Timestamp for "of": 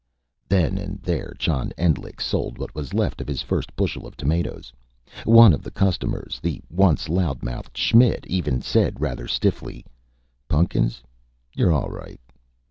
3.21-3.27, 4.07-4.17, 5.53-5.63